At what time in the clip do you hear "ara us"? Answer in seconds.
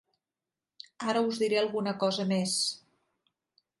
1.13-1.41